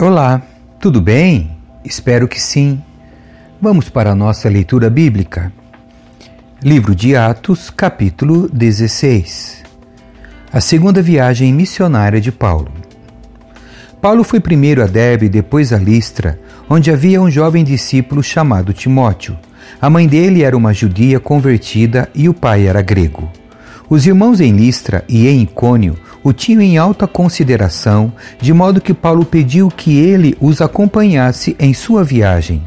[0.00, 0.40] Olá,
[0.80, 1.50] tudo bem?
[1.84, 2.82] Espero que sim.
[3.60, 5.52] Vamos para a nossa leitura bíblica.
[6.64, 9.62] Livro de Atos, capítulo 16.
[10.50, 12.72] A segunda viagem missionária de Paulo.
[14.00, 18.72] Paulo foi primeiro a Derbe e depois a Listra, onde havia um jovem discípulo chamado
[18.72, 19.38] Timóteo.
[19.78, 23.30] A mãe dele era uma judia convertida e o pai era grego.
[23.90, 28.94] Os irmãos em Listra e em Icônio o tinham em alta consideração, de modo que
[28.94, 32.62] Paulo pediu que ele os acompanhasse em sua viagem.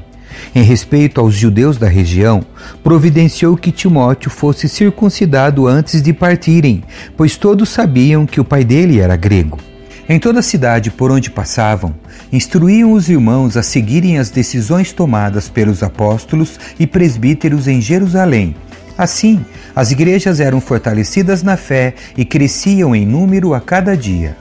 [0.56, 2.44] Em respeito aos judeus da região,
[2.84, 6.84] providenciou que Timóteo fosse circuncidado antes de partirem,
[7.16, 9.60] pois todos sabiam que o pai dele era grego.
[10.08, 11.96] Em toda a cidade por onde passavam,
[12.32, 18.54] instruíam os irmãos a seguirem as decisões tomadas pelos apóstolos e presbíteros em Jerusalém.
[18.98, 19.44] Assim,
[19.76, 24.38] as igrejas eram fortalecidas na fé e cresciam em número a cada dia.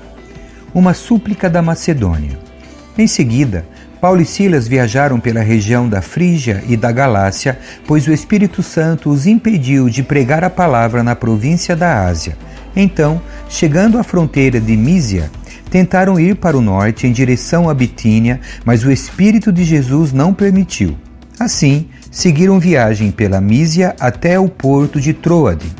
[0.75, 2.39] Uma súplica da Macedônia.
[2.97, 3.65] Em seguida,
[4.01, 9.09] Paulo e Silas viajaram pela região da Frígia e da Galácia, pois o Espírito Santo
[9.09, 12.37] os impediu de pregar a palavra na província da Ásia.
[12.75, 15.31] Então, chegando à fronteira de Mísia,
[15.71, 20.35] tentaram ir para o norte em direção a Bitínia, mas o Espírito de Jesus não
[20.35, 20.97] permitiu.
[21.39, 25.73] Assim, seguiram viagem pela Mísia até o porto de Troade.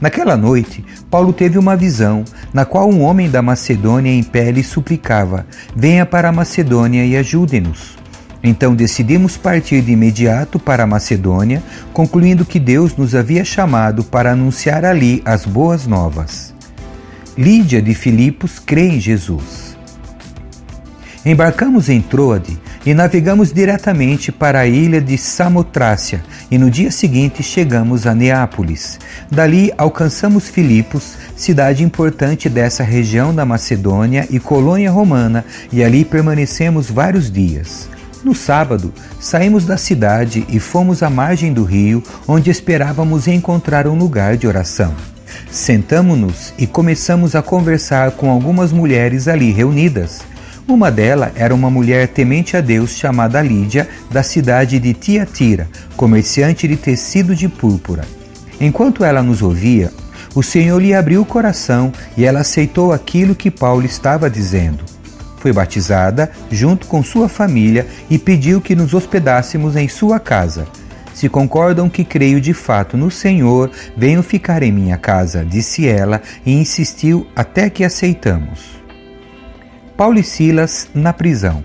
[0.00, 5.46] Naquela noite, Paulo teve uma visão, na qual um homem da Macedônia em pele suplicava:
[5.76, 7.96] Venha para a Macedônia e ajude-nos.
[8.42, 14.32] Então decidimos partir de imediato para a Macedônia, concluindo que Deus nos havia chamado para
[14.32, 16.54] anunciar ali as boas novas.
[17.36, 19.76] Lídia de Filipos crê em Jesus.
[21.24, 27.42] Embarcamos em Troade e navegamos diretamente para a ilha de Samotrácia e no dia seguinte
[27.42, 28.98] chegamos a Neápolis.
[29.30, 36.90] Dali alcançamos Filipos, cidade importante dessa região da Macedônia e colônia romana, e ali permanecemos
[36.90, 37.88] vários dias.
[38.22, 43.94] No sábado, saímos da cidade e fomos à margem do rio, onde esperávamos encontrar um
[43.94, 44.94] lugar de oração.
[45.50, 50.22] Sentamo-nos e começamos a conversar com algumas mulheres ali reunidas.
[50.66, 56.66] Uma delas era uma mulher temente a Deus chamada Lídia, da cidade de Tiatira, comerciante
[56.66, 58.02] de tecido de púrpura.
[58.58, 59.92] Enquanto ela nos ouvia,
[60.34, 64.84] o Senhor lhe abriu o coração e ela aceitou aquilo que Paulo estava dizendo.
[65.36, 70.66] Foi batizada junto com sua família e pediu que nos hospedássemos em sua casa.
[71.12, 76.22] Se concordam que creio de fato no Senhor, venham ficar em minha casa, disse ela,
[76.46, 78.83] e insistiu até que aceitamos.
[79.96, 81.62] Paulo e Silas na prisão.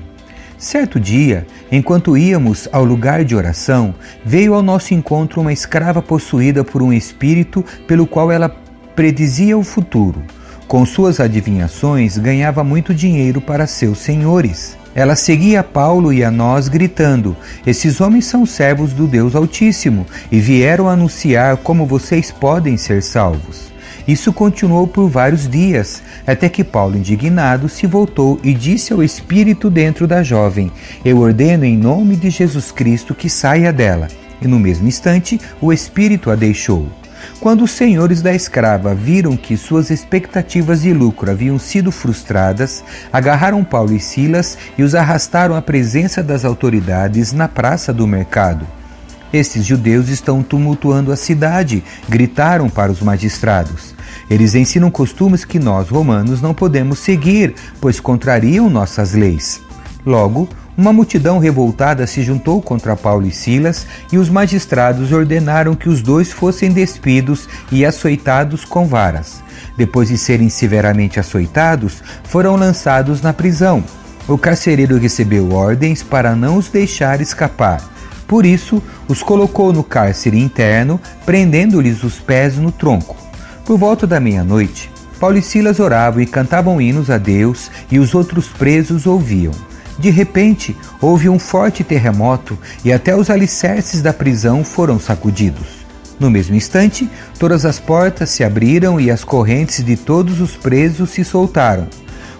[0.58, 3.96] Certo dia, enquanto íamos ao lugar de oração,
[4.26, 8.54] veio ao nosso encontro uma escrava possuída por um espírito pelo qual ela
[8.96, 10.22] predizia o futuro.
[10.68, 14.78] Com suas adivinhações, ganhava muito dinheiro para seus senhores.
[14.94, 17.36] Ela seguia Paulo e a nós, gritando:
[17.66, 23.72] Esses homens são servos do Deus Altíssimo e vieram anunciar como vocês podem ser salvos.
[24.10, 29.70] Isso continuou por vários dias, até que Paulo, indignado, se voltou e disse ao espírito
[29.70, 30.72] dentro da jovem:
[31.06, 34.08] Eu ordeno em nome de Jesus Cristo que saia dela.
[34.42, 36.88] E no mesmo instante, o espírito a deixou.
[37.40, 42.84] Quando os senhores da escrava viram que suas expectativas de lucro haviam sido frustradas,
[43.14, 48.66] agarraram Paulo e Silas e os arrastaram à presença das autoridades na praça do mercado.
[49.32, 53.99] Estes judeus estão tumultuando a cidade, gritaram para os magistrados.
[54.30, 59.62] Eles ensinam costumes que nós, romanos, não podemos seguir, pois contrariam nossas leis.
[60.06, 60.48] Logo,
[60.78, 66.02] uma multidão revoltada se juntou contra Paulo e Silas e os magistrados ordenaram que os
[66.02, 69.44] dois fossem despidos e açoitados com varas.
[69.76, 73.84] Depois de serem severamente açoitados, foram lançados na prisão.
[74.26, 77.82] O carcereiro recebeu ordens para não os deixar escapar.
[78.26, 83.19] Por isso, os colocou no cárcere interno, prendendo-lhes os pés no tronco.
[83.70, 84.90] Por volta da meia-noite,
[85.20, 89.54] Paulo e Silas oravam e cantavam hinos a Deus, e os outros presos ouviam.
[90.00, 95.86] De repente, houve um forte terremoto e até os alicerces da prisão foram sacudidos.
[96.20, 97.08] No mesmo instante,
[97.38, 101.88] todas as portas se abriram e as correntes de todos os presos se soltaram.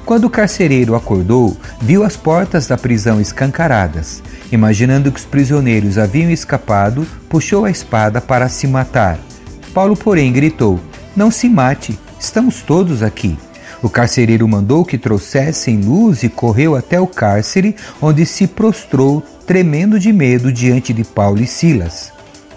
[0.08, 4.24] Quando o carcereiro acordou, viu as portas da prisão escancaradas.
[4.52, 9.20] Imaginando que os prisioneiros haviam escapado, puxou a espada para se matar.
[9.76, 10.80] Paulo, porém, gritou:
[11.16, 13.38] Não se mate, estamos todos aqui.
[13.82, 20.00] O carcereiro mandou que trouxessem luz e correu até o cárcere, onde se prostrou, tremendo
[20.00, 22.12] de medo diante de Paulo e Silas.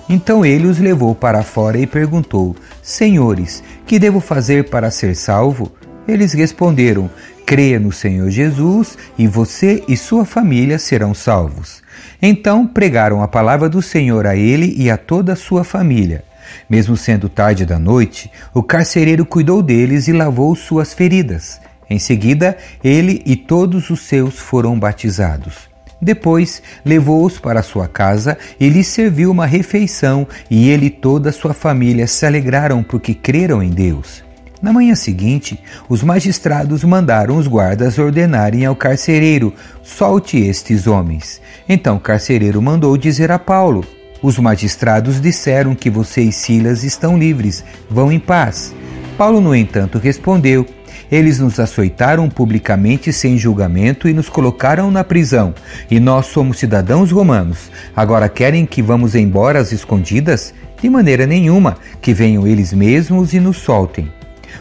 [0.09, 5.73] Então ele os levou para fora e perguntou: Senhores, que devo fazer para ser salvo?
[6.07, 7.09] Eles responderam:
[7.47, 11.83] Creia no Senhor Jesus e você e sua família serão salvos.
[12.21, 16.25] Então pregaram a palavra do Senhor a ele e a toda a sua família.
[16.69, 21.61] Mesmo sendo tarde da noite, o carcereiro cuidou deles e lavou suas feridas.
[21.89, 25.71] Em seguida, ele e todos os seus foram batizados.
[26.01, 31.33] Depois levou-os para sua casa e lhes serviu uma refeição, e ele e toda a
[31.33, 34.25] sua família se alegraram porque creram em Deus.
[34.61, 39.53] Na manhã seguinte, os magistrados mandaram os guardas ordenarem ao carcereiro:
[39.83, 41.41] solte estes homens.
[41.69, 43.85] Então o carcereiro mandou dizer a Paulo:
[44.23, 48.73] os magistrados disseram que você e Silas estão livres, vão em paz.
[49.19, 50.65] Paulo, no entanto, respondeu:
[51.11, 55.53] Eles nos açoitaram publicamente sem julgamento e nos colocaram na prisão,
[55.91, 57.71] e nós somos cidadãos romanos.
[57.95, 60.55] Agora querem que vamos embora às escondidas?
[60.81, 64.11] De maneira nenhuma, que venham eles mesmos e nos soltem.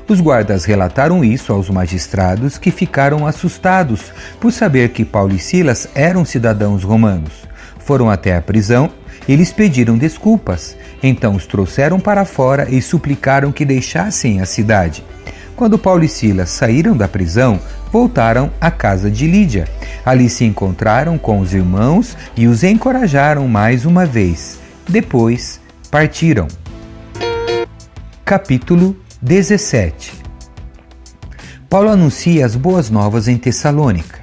[0.08, 5.88] Os guardas relataram isso aos magistrados, que ficaram assustados por saber que Paulo e Silas
[5.96, 7.32] eram cidadãos romanos.
[7.80, 8.92] Foram até a prisão
[9.28, 10.76] eles pediram desculpas.
[11.02, 15.04] Então os trouxeram para fora e suplicaram que deixassem a cidade.
[15.56, 17.60] Quando Paulo e Silas saíram da prisão,
[17.92, 19.68] voltaram à casa de Lídia.
[20.06, 24.60] Ali se encontraram com os irmãos e os encorajaram mais uma vez.
[24.90, 25.60] Depois
[25.92, 26.48] partiram.
[28.26, 30.14] Capítulo 17
[31.70, 34.21] Paulo anuncia as boas novas em Tessalônica.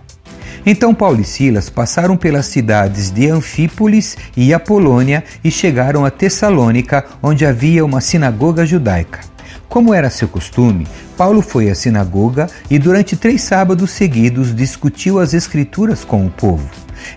[0.71, 7.07] Então Paulo e Silas passaram pelas cidades de Anfípolis e Apolônia e chegaram a Tessalônica,
[7.23, 9.21] onde havia uma sinagoga judaica.
[9.67, 10.87] Como era seu costume,
[11.17, 16.69] Paulo foi à sinagoga e durante três sábados seguidos discutiu as Escrituras com o povo.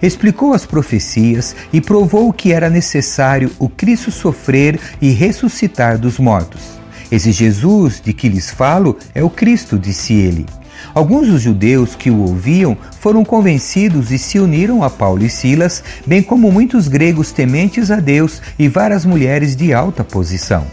[0.02, 6.80] Explicou as profecias e provou que era necessário o Cristo sofrer e ressuscitar dos mortos.
[7.12, 10.46] Esse Jesus de que lhes falo é o Cristo, disse ele.
[10.94, 15.84] Alguns dos judeus que o ouviam foram convencidos e se uniram a Paulo e Silas,
[16.06, 20.66] bem como muitos gregos tementes a Deus e várias mulheres de alta posição.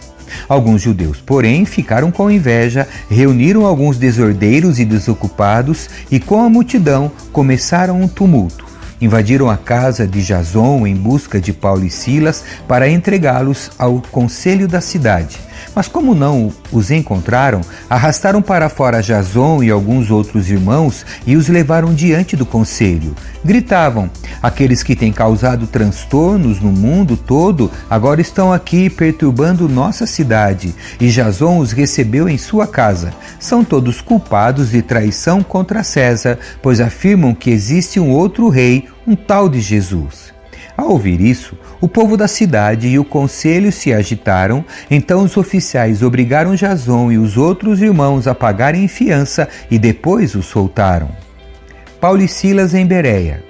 [0.48, 7.10] Alguns judeus, porém, ficaram com inveja, reuniram alguns desordeiros e desocupados e, com a multidão,
[7.32, 8.66] começaram um tumulto.
[9.00, 14.66] Invadiram a casa de Jason em busca de Paulo e Silas para entregá-los ao conselho
[14.66, 15.47] da cidade.
[15.74, 21.48] Mas como não os encontraram, arrastaram para fora Jason e alguns outros irmãos e os
[21.48, 23.14] levaram diante do conselho.
[23.44, 24.10] Gritavam:
[24.42, 31.08] Aqueles que têm causado transtornos no mundo todo agora estão aqui perturbando nossa cidade, e
[31.08, 33.12] Jason os recebeu em sua casa.
[33.38, 39.14] São todos culpados de traição contra César, pois afirmam que existe um outro rei, um
[39.14, 40.32] tal de Jesus.
[40.76, 46.02] Ao ouvir isso, o povo da cidade e o conselho se agitaram, então os oficiais
[46.02, 51.08] obrigaram Jason e os outros irmãos a pagarem fiança e depois os soltaram.
[52.00, 53.42] Paulo e Silas em Bereia.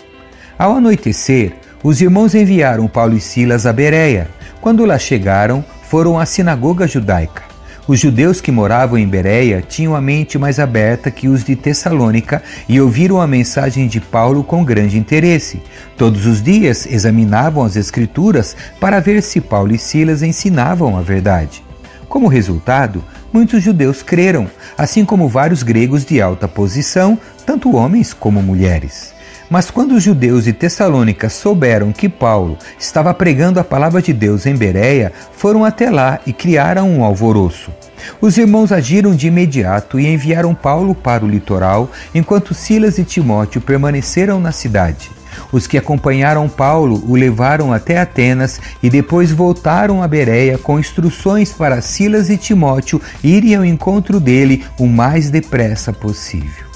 [0.59, 1.53] Ao anoitecer,
[1.83, 4.29] os irmãos enviaram Paulo e Silas a Bereia.
[4.61, 7.48] Quando lá chegaram, foram à sinagoga judaica.
[7.89, 12.43] Os judeus que moravam em Bereia tinham a mente mais aberta que os de Tessalônica
[12.69, 15.63] e ouviram a mensagem de Paulo com grande interesse.
[15.97, 21.65] Todos os dias examinavam as Escrituras para ver se Paulo e Silas ensinavam a verdade.
[22.11, 23.03] Como resultado,
[23.33, 29.18] muitos judeus creram, assim como vários gregos de alta posição, tanto homens como mulheres.
[29.51, 34.45] Mas quando os judeus de Tessalônica souberam que Paulo estava pregando a palavra de Deus
[34.45, 37.73] em Bereia, foram até lá e criaram um alvoroço.
[38.21, 43.61] Os irmãos agiram de imediato e enviaram Paulo para o litoral, enquanto Silas e Timóteo
[43.61, 45.11] permaneceram na cidade.
[45.51, 51.53] Os que acompanharam Paulo o levaram até Atenas e depois voltaram a Bereia com instruções
[51.53, 56.68] para Silas e Timóteo irem ao encontro dele o mais depressa possível.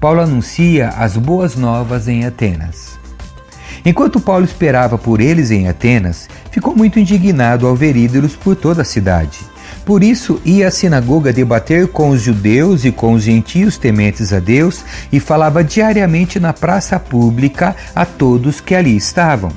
[0.00, 2.98] Paulo anuncia as boas novas em Atenas.
[3.84, 8.80] Enquanto Paulo esperava por eles em Atenas, ficou muito indignado ao ver ídolos por toda
[8.80, 9.40] a cidade.
[9.84, 14.38] Por isso ia à sinagoga debater com os judeus e com os gentios tementes a
[14.38, 19.52] Deus e falava diariamente na praça pública a todos que ali estavam.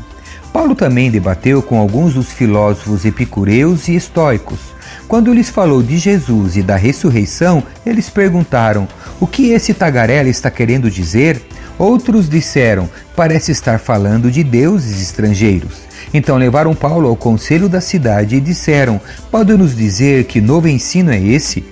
[0.51, 4.59] Paulo também debateu com alguns dos filósofos epicureus e estoicos.
[5.07, 8.88] Quando lhes falou de Jesus e da ressurreição, eles perguntaram:
[9.19, 11.41] O que esse tagarela está querendo dizer?
[11.77, 15.81] Outros disseram: Parece estar falando de deuses estrangeiros.
[16.13, 19.00] Então levaram Paulo ao conselho da cidade e disseram:
[19.31, 21.63] Pode nos dizer que novo ensino é esse?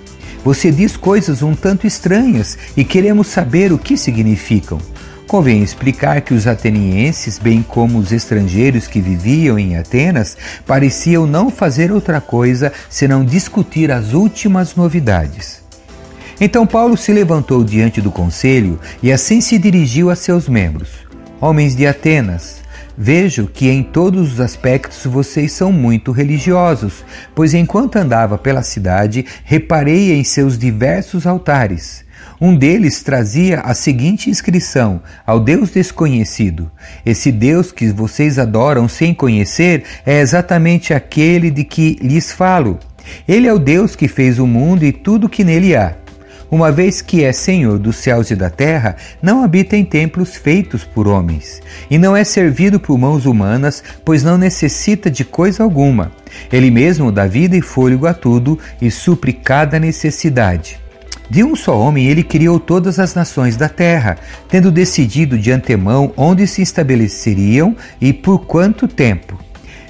[0.44, 4.78] Você diz coisas um tanto estranhas e queremos saber o que significam.
[5.32, 10.36] Convém explicar que os atenienses, bem como os estrangeiros que viviam em Atenas,
[10.66, 15.62] pareciam não fazer outra coisa senão discutir as últimas novidades.
[16.38, 20.90] Então Paulo se levantou diante do conselho e assim se dirigiu a seus membros:
[21.40, 22.60] Homens de Atenas,
[22.94, 27.02] Vejo que em todos os aspectos vocês são muito religiosos,
[27.34, 32.04] pois enquanto andava pela cidade, reparei em seus diversos altares.
[32.44, 36.68] Um deles trazia a seguinte inscrição: Ao Deus desconhecido.
[37.06, 42.80] Esse Deus que vocês adoram sem conhecer é exatamente aquele de que lhes falo.
[43.28, 45.94] Ele é o Deus que fez o mundo e tudo que nele há
[46.52, 50.84] uma vez que é Senhor dos céus e da terra, não habita em templos feitos
[50.84, 56.12] por homens, e não é servido por mãos humanas, pois não necessita de coisa alguma.
[56.52, 60.81] Ele mesmo dá vida e fôlego a tudo e supre cada necessidade.
[61.32, 64.18] De um só homem ele criou todas as nações da terra,
[64.50, 69.38] tendo decidido de antemão onde se estabeleceriam e por quanto tempo.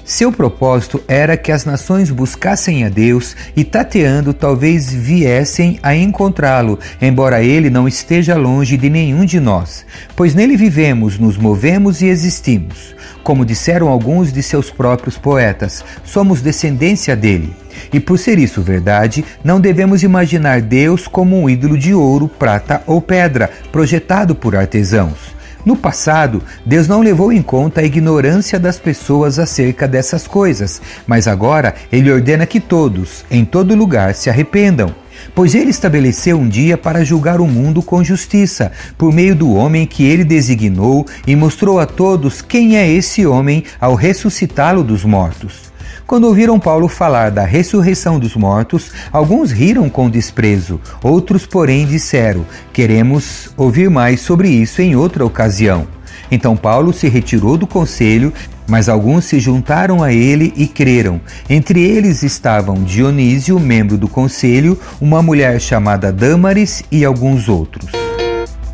[0.05, 6.79] Seu propósito era que as nações buscassem a Deus e, tateando, talvez viessem a encontrá-lo,
[7.01, 9.85] embora ele não esteja longe de nenhum de nós,
[10.15, 12.95] pois nele vivemos, nos movemos e existimos.
[13.23, 17.55] Como disseram alguns de seus próprios poetas, somos descendência dele.
[17.91, 22.83] E por ser isso verdade, não devemos imaginar Deus como um ídolo de ouro, prata
[22.85, 25.33] ou pedra, projetado por artesãos.
[25.65, 31.25] No passado, Deus não levou em conta a ignorância das pessoas acerca dessas coisas, mas
[31.25, 34.93] agora ele ordena que todos, em todo lugar, se arrependam.
[35.33, 39.85] Pois ele estabeleceu um dia para julgar o mundo com justiça, por meio do homem
[39.85, 45.73] que ele designou, e mostrou a todos quem é esse homem ao ressuscitá-lo dos mortos.
[46.05, 52.45] Quando ouviram Paulo falar da ressurreição dos mortos, alguns riram com desprezo, outros, porém, disseram:
[52.71, 55.87] Queremos ouvir mais sobre isso em outra ocasião.
[56.33, 58.33] Então Paulo se retirou do conselho,
[58.67, 61.21] mas alguns se juntaram a ele e creram.
[61.47, 67.91] Entre eles estavam Dionísio, membro do conselho, uma mulher chamada Dâmaris e alguns outros.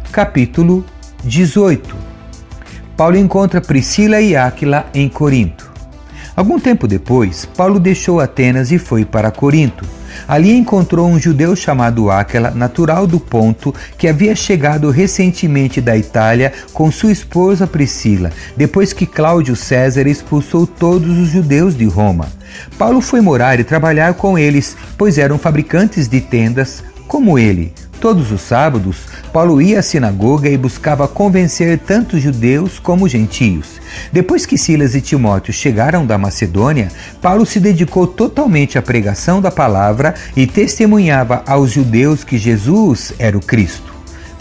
[0.09, 0.85] Capítulo
[1.25, 1.97] 18
[2.95, 5.69] Paulo encontra Priscila e Áquila em Corinto.
[6.37, 9.85] Algum tempo depois, Paulo deixou Atenas e foi para Corinto.
[10.27, 16.53] Ali encontrou um judeu chamado Áquila, natural do Ponto, que havia chegado recentemente da Itália
[16.73, 22.27] com sua esposa Priscila, depois que Cláudio César expulsou todos os judeus de Roma.
[22.77, 27.73] Paulo foi morar e trabalhar com eles, pois eram fabricantes de tendas, como ele.
[27.99, 33.79] Todos os sábados, Paulo ia à sinagoga e buscava convencer tanto judeus como gentios.
[34.11, 36.87] Depois que Silas e Timóteo chegaram da Macedônia,
[37.21, 43.37] Paulo se dedicou totalmente à pregação da palavra e testemunhava aos judeus que Jesus era
[43.37, 43.88] o Cristo.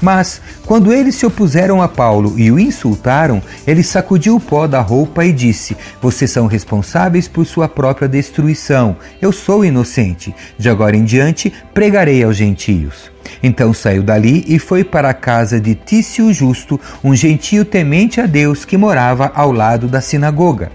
[0.01, 4.81] Mas, quando eles se opuseram a Paulo e o insultaram, ele sacudiu o pó da
[4.81, 8.97] roupa e disse: Vocês são responsáveis por sua própria destruição.
[9.21, 10.35] Eu sou inocente.
[10.57, 13.11] De agora em diante, pregarei aos gentios.
[13.43, 18.27] Então saiu dali e foi para a casa de Tício Justo, um gentio temente a
[18.27, 20.71] Deus que morava ao lado da sinagoga.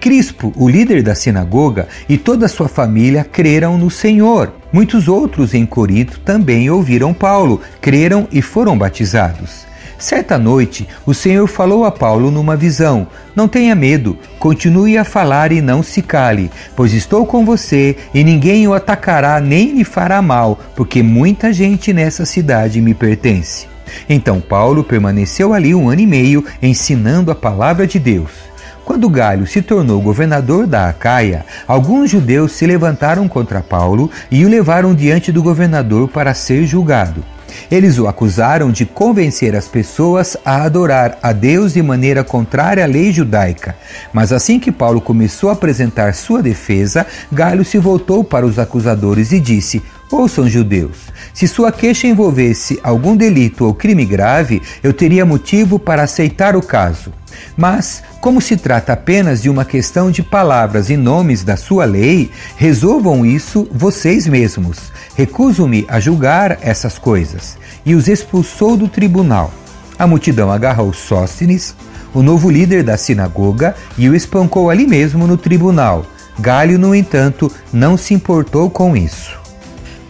[0.00, 4.52] Crispo, o líder da sinagoga, e toda a sua família creram no Senhor.
[4.72, 9.66] Muitos outros em Corinto também ouviram Paulo, creram e foram batizados.
[9.98, 15.50] Certa noite, o Senhor falou a Paulo numa visão: Não tenha medo, continue a falar
[15.50, 20.22] e não se cale, pois estou com você e ninguém o atacará nem lhe fará
[20.22, 23.66] mal, porque muita gente nessa cidade me pertence.
[24.08, 28.47] Então Paulo permaneceu ali um ano e meio ensinando a palavra de Deus.
[28.88, 34.48] Quando Galho se tornou governador da Acaia, alguns judeus se levantaram contra Paulo e o
[34.48, 37.22] levaram diante do governador para ser julgado.
[37.70, 42.86] Eles o acusaram de convencer as pessoas a adorar a Deus de maneira contrária à
[42.86, 43.76] lei judaica.
[44.10, 49.32] Mas assim que Paulo começou a apresentar sua defesa, Galho se voltou para os acusadores
[49.32, 50.96] e disse: Ouçam, judeus,
[51.34, 56.62] se sua queixa envolvesse algum delito ou crime grave, eu teria motivo para aceitar o
[56.62, 57.17] caso.
[57.56, 62.30] Mas, como se trata apenas de uma questão de palavras e nomes da sua lei,
[62.56, 64.92] resolvam isso vocês mesmos.
[65.16, 67.56] Recuso-me a julgar essas coisas.
[67.84, 69.52] E os expulsou do tribunal.
[69.98, 71.74] A multidão agarrou Sóstenes,
[72.14, 76.06] o novo líder da sinagoga, e o espancou ali mesmo no tribunal.
[76.38, 79.36] Galho, no entanto, não se importou com isso.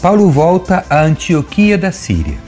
[0.00, 2.38] Paulo volta a Antioquia da Síria.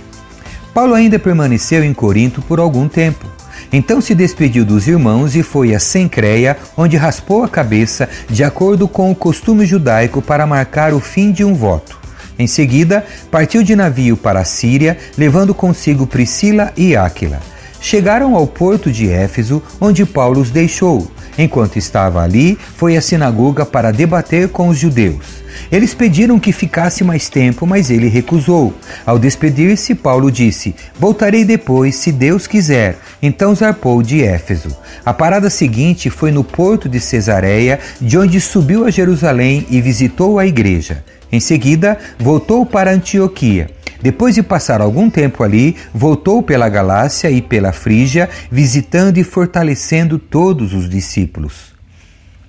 [0.73, 3.27] Paulo ainda permaneceu em Corinto por algum tempo.
[3.73, 8.89] Então se despediu dos irmãos e foi a Sencreia, onde raspou a cabeça, de acordo
[8.89, 11.99] com o costume judaico, para marcar o fim de um voto.
[12.39, 17.39] Em seguida, partiu de navio para a Síria, levando consigo Priscila e Áquila.
[17.81, 21.11] Chegaram ao porto de Éfeso, onde Paulo os deixou.
[21.39, 25.41] Enquanto estava ali, foi à sinagoga para debater com os judeus.
[25.71, 28.75] Eles pediram que ficasse mais tempo, mas ele recusou.
[29.05, 32.99] Ao despedir-se, Paulo disse: Voltarei depois, se Deus quiser.
[33.23, 34.77] Então zarpou de Éfeso.
[35.05, 40.39] A parada seguinte foi no porto de Cesareia, de onde subiu a Jerusalém e visitou
[40.39, 41.05] a igreja.
[41.33, 43.71] Em seguida, voltou para Antioquia.
[44.03, 50.19] Depois de passar algum tempo ali, voltou pela Galácia e pela Frígia, visitando e fortalecendo
[50.19, 51.75] todos os discípulos.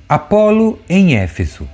[0.07, 1.67] Apolo em Éfeso.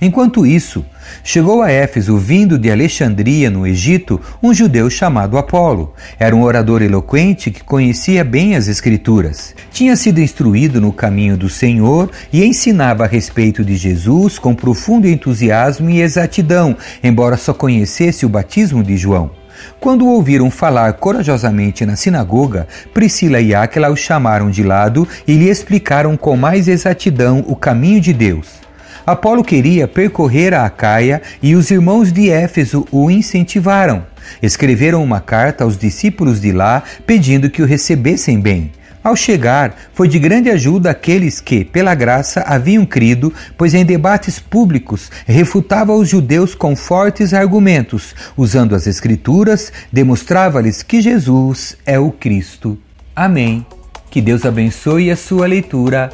[0.00, 0.84] Enquanto isso,
[1.22, 5.94] chegou a Éfeso, vindo de Alexandria, no Egito, um judeu chamado Apolo.
[6.18, 9.54] Era um orador eloquente que conhecia bem as Escrituras.
[9.70, 15.08] Tinha sido instruído no caminho do Senhor e ensinava a respeito de Jesus com profundo
[15.08, 19.30] entusiasmo e exatidão, embora só conhecesse o batismo de João.
[19.80, 25.48] Quando ouviram falar corajosamente na sinagoga, Priscila e Áquila o chamaram de lado e lhe
[25.48, 28.63] explicaram com mais exatidão o caminho de Deus.
[29.06, 34.06] Apolo queria percorrer a Acaia e os irmãos de Éfeso o incentivaram.
[34.42, 38.72] Escreveram uma carta aos discípulos de lá pedindo que o recebessem bem.
[39.02, 44.38] Ao chegar, foi de grande ajuda àqueles que, pela graça, haviam crido, pois em debates
[44.38, 52.10] públicos refutava os judeus com fortes argumentos, usando as Escrituras, demonstrava-lhes que Jesus é o
[52.10, 52.78] Cristo.
[53.14, 53.66] Amém.
[54.10, 56.10] Que Deus abençoe a sua leitura.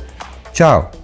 [0.53, 1.00] Tchau.